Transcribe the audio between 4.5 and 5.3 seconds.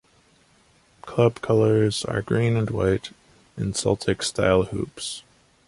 hoops.